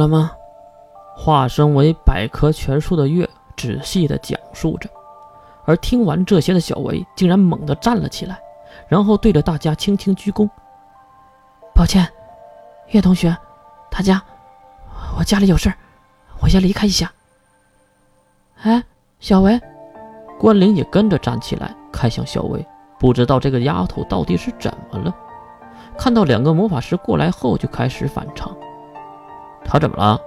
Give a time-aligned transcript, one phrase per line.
[0.00, 0.32] 了吗？
[1.14, 4.88] 化身为百科全书的月仔细的讲述着，
[5.66, 8.40] 而听完这些的小维竟然猛地站了起来，
[8.88, 10.48] 然后对着大家轻轻鞠躬
[11.76, 12.08] ：“抱歉，
[12.88, 13.36] 月同学，
[13.90, 14.22] 大家，
[15.18, 15.70] 我家里有事
[16.40, 17.12] 我先离开一下。”
[18.62, 18.82] 哎，
[19.18, 19.60] 小维，
[20.38, 22.66] 关灵也跟着站起来，看向小维，
[22.98, 25.14] 不知道这个丫头到底是怎么了。
[25.98, 28.56] 看到两个魔法师过来后，就开始反常。
[29.64, 30.20] 他怎么了？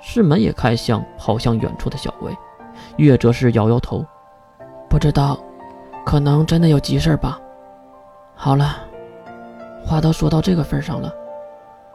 [0.00, 2.32] 世门也看向跑向远处的小薇，
[2.98, 4.04] 月则是摇摇头，
[4.88, 5.36] 不知道，
[6.06, 7.36] 可能真的有急事吧。
[8.36, 8.76] 好了，
[9.84, 11.12] 话都说到这个份上了，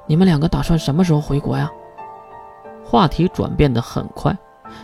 [0.05, 1.71] 你们两个打算什么时候回国呀？
[2.83, 4.37] 话题转变的很快，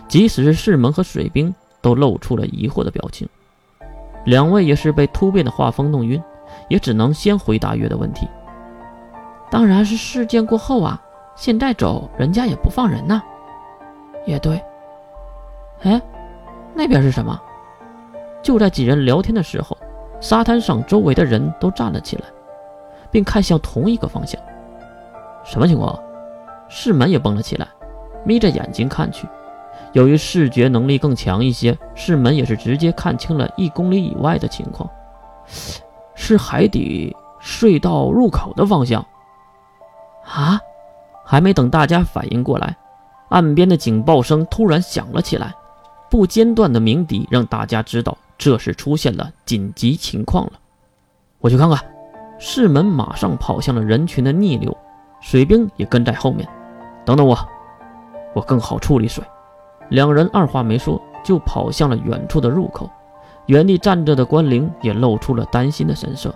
[0.08, 3.28] 即使是世门和水兵都露出了疑惑的表情。
[4.24, 6.24] 两位也是被突变的画风弄晕，
[6.70, 8.26] 也只能先回答月的问题。
[9.52, 11.02] 当然是事件过后啊。
[11.40, 13.24] 现在走，人家也不放人呐。
[14.26, 14.62] 也对。
[15.84, 16.02] 哎，
[16.74, 17.40] 那边是什么？
[18.44, 19.78] 就在几人聊天的时候，
[20.20, 22.24] 沙滩上周围的人都站了起来，
[23.10, 24.40] 并看向同一个方向。
[25.46, 25.98] 什么情况？
[26.68, 27.66] 世门也蹦了起来，
[28.26, 29.26] 眯着眼睛看去。
[29.94, 34.90] 由于视觉能力更强一些，世门也是直接看清了一公里以外的情况，
[36.16, 39.02] 是海底隧道入口的方向。
[40.26, 40.60] 啊？
[41.32, 42.76] 还没等大家反应过来，
[43.30, 45.54] 岸边的警报声突然响了起来，
[46.10, 50.54] 不间断的鸣笛让大家知道这是出现了紧急情况了。
[51.38, 51.80] 我去看看。
[52.40, 54.76] 世门马上跑向了人群的逆流，
[55.20, 56.48] 水兵也跟在后面。
[57.06, 57.38] 等等我，
[58.34, 59.22] 我更好处理水。
[59.90, 62.90] 两人二话没说就跑向了远处的入口。
[63.46, 66.34] 原地站着的关灵也露出了担心的神色。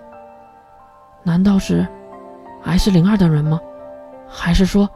[1.22, 1.88] 难道是
[2.64, 3.58] S 零二的人吗？
[4.36, 4.88] 还是说，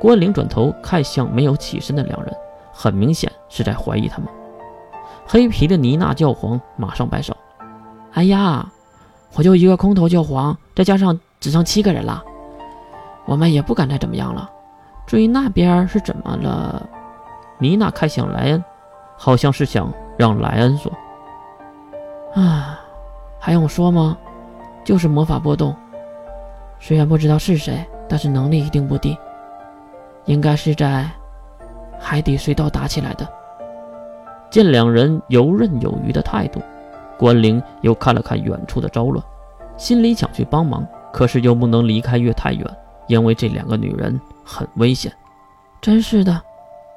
[0.00, 2.34] 关灵转头看向没有起身的两人，
[2.72, 4.26] 很明显是在怀疑他们。
[5.26, 7.36] 黑皮的妮娜教皇马上摆手
[8.14, 8.66] ：“哎呀，
[9.34, 12.24] 我就一个空头教皇，再加上只剩七个人了，
[13.26, 14.50] 我们也不敢再怎么样了。
[15.06, 16.88] 至于那边是怎么了？”
[17.60, 18.64] 妮娜看向莱恩，
[19.16, 20.90] 好像是想让莱恩说
[22.34, 22.80] ：“啊，
[23.38, 24.16] 还用说吗？
[24.84, 25.76] 就是魔法波动，
[26.80, 29.16] 虽然不知道是谁。”但是能力一定不低，
[30.24, 31.08] 应该是在
[32.00, 33.28] 海底隧道打起来的。
[34.50, 36.62] 见两人游刃有余的态度，
[37.18, 39.22] 关灵又看了看远处的招乱，
[39.76, 42.66] 心里想去帮忙，可是又不能离开月太远，
[43.08, 45.12] 因为这两个女人很危险。
[45.82, 46.40] 真是的，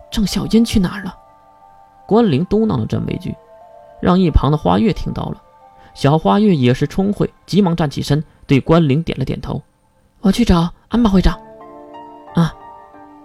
[0.09, 1.13] 郑小音去哪儿了？
[2.07, 3.35] 关灵嘟囔了这么一句，
[4.01, 5.41] 让一旁的花月听到了。
[5.93, 9.61] 小花月也是聪慧，急忙站起身，对关灵点了点头。
[10.21, 11.39] 我去找安巴会长。
[12.35, 12.53] 啊，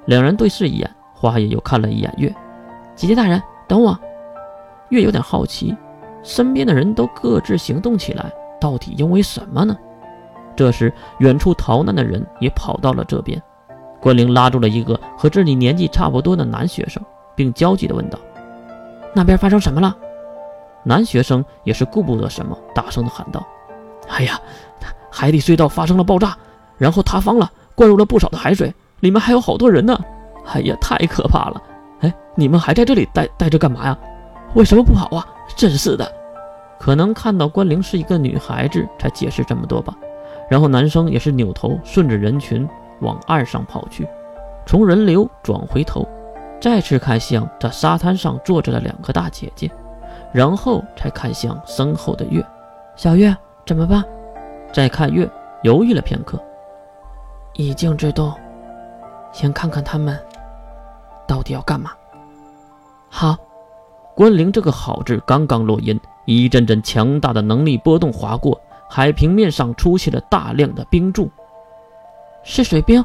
[0.07, 2.33] 两人对视一眼，花叶又看了一眼月
[2.95, 3.99] 姐姐大人，等我。
[4.91, 5.77] 月有点好奇，
[6.23, 9.77] 身边的人都各自行动起来，到底因为什么呢？
[10.55, 13.43] 这时，远处逃难的人也跑到了这边。
[14.01, 17.03] 关灵拉住了一个和自己年纪差不多的男学生，
[17.35, 18.17] 并焦急地问道
[19.13, 19.97] ：“那边发生什么了？”
[20.85, 23.45] 男学生也是顾不得什么，大声地喊道
[24.09, 24.41] ：“哎呀，
[25.11, 26.37] 海底隧道发生了爆炸！”
[26.79, 29.99] 然后塌方了，灌入了不少的海水，里面还有好多人呢。
[30.47, 31.63] 哎呀，太可怕了！
[32.01, 33.99] 哎，你们还在这里待待着干嘛呀？
[34.55, 35.27] 为什么不跑啊？
[35.57, 36.11] 真是的！
[36.79, 39.97] 可能看到关灵是一个女孩子，才解释这么多吧。
[40.49, 42.69] 然后男生也是扭头顺着人群
[43.01, 44.07] 往岸上跑去，
[44.65, 46.07] 从人流转回头，
[46.61, 49.71] 再次看向这沙滩上坐着的两个大姐姐，
[50.33, 52.45] 然后才看向身后的月。
[52.95, 54.05] 小月，怎么办？
[54.73, 55.29] 再看月，
[55.63, 56.41] 犹豫了片刻。
[57.57, 58.33] 以静制动，
[59.33, 60.19] 先看看他们
[61.27, 61.91] 到底要干嘛。
[63.09, 63.37] 好，
[64.15, 71.31] 关灵这个“好”字刚刚落音，一阵阵强大的能力波动划过海平面上，出现了大量的冰柱。
[72.43, 73.03] 是水冰，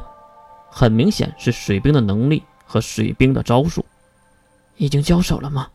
[0.70, 3.84] 很明显是水冰的能力和水冰的招数。
[4.76, 5.66] 已经交手了吗？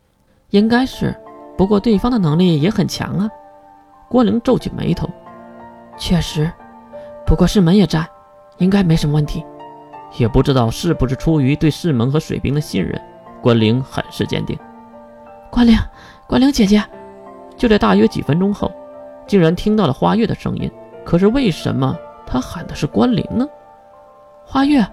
[0.50, 1.14] 应该是，
[1.56, 3.28] 不过对方的能力也很强啊。
[4.08, 5.08] 关灵皱起眉头，
[5.98, 6.50] 确实，
[7.26, 8.08] 不过是门也在。
[8.58, 9.44] 应该没什么问题，
[10.16, 13.00] 也不知道是不是出于对世门和水兵的信任，
[13.40, 14.58] 关灵很是坚定。
[15.50, 15.76] 关灵，
[16.26, 16.82] 关灵姐姐，
[17.56, 18.70] 就在大约几分钟后，
[19.26, 20.70] 竟然听到了花月的声音。
[21.04, 21.96] 可是为什么
[22.26, 23.46] 他喊的是关灵呢？
[24.44, 24.84] 花月，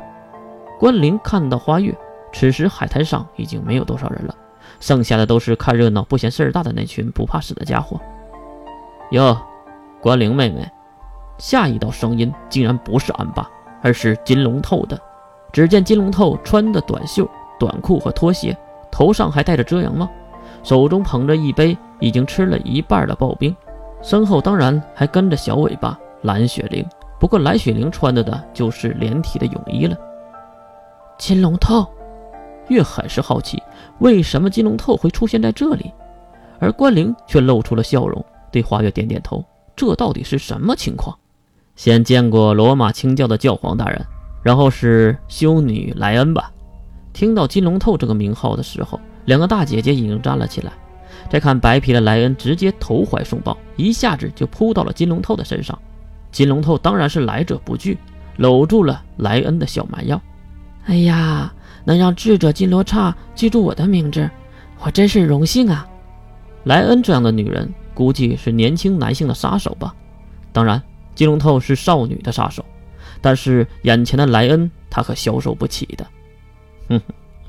[0.79, 1.94] 关灵看到花月，
[2.31, 4.35] 此时海滩上已经没有多少人了，
[4.79, 8.00] 剩下的都是看热闹不嫌事儿大的那群不怕死的家伙。
[9.12, 9.38] 哟，
[10.01, 10.69] 关灵妹妹，
[11.38, 13.50] 下一道声音竟然不是安巴。
[13.86, 15.00] 而是金龙透的，
[15.54, 17.30] 只见金龙透穿的短袖、
[17.60, 18.58] 短裤和拖鞋，
[18.92, 20.10] 头上还戴着遮阳帽，
[20.64, 23.56] 手中捧着一杯已经吃了一半的刨冰，
[24.02, 26.84] 身后当然还跟着小尾巴蓝雪玲。
[27.20, 29.96] 不过蓝雪玲穿的的就是连体的泳衣了。
[31.20, 31.88] 金龙透，
[32.70, 33.62] 月很是好奇，
[34.00, 35.94] 为什么金龙透会出现在这里，
[36.58, 39.46] 而关灵却露出了笑容，对花月点点头。
[39.76, 41.16] 这到底是什么情况？
[41.75, 44.06] 先见过罗马清教的教皇大人，
[44.42, 46.51] 然后是修女莱恩吧。
[47.13, 50.72] 听到金龙透这个名号的时候，两个大姐姐已经站了起来。
[51.30, 55.77] 再看白皮的莱恩，直接投怀送抱，一下子就扑到了金龙透的身上。
[56.31, 57.98] 金龙透当然是来者不拒，
[58.38, 60.22] 搂住了莱恩的小蛮腰。
[60.86, 61.51] 哎呀，
[61.83, 64.30] 能让智者金罗刹记住我的名字，
[64.80, 65.88] 我真是荣幸啊！
[66.66, 69.95] 莱恩这样的女人，估计是年轻男性的杀手吧？
[70.51, 70.81] 当然，
[71.15, 72.63] 金龙透是少女的杀手，
[73.21, 76.06] 但是眼前的莱恩，他可消受不起的。
[76.89, 77.01] 哼，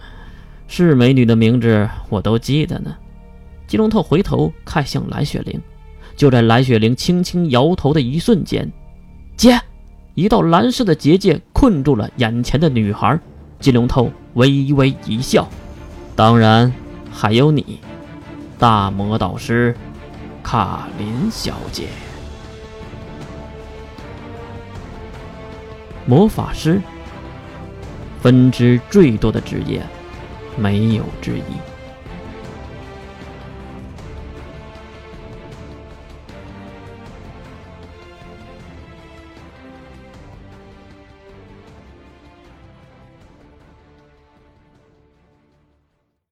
[0.69, 2.97] 是美女的名字我都记得呢。
[3.67, 5.61] 金龙透回头看向蓝雪玲，
[6.17, 8.73] 就在蓝雪玲轻轻摇头的一瞬间，
[9.37, 9.61] 姐。
[10.15, 13.21] 一道蓝色的结界困住了眼前的女孩，
[13.61, 15.47] 金龙透微微一笑，
[16.15, 16.73] 当然
[17.13, 17.81] 还有你，
[18.59, 19.77] 大魔导师
[20.43, 21.89] 卡琳小姐。
[26.07, 26.81] 魔法师，
[28.23, 29.83] 分支最多的职业，
[30.57, 31.76] 没有之一。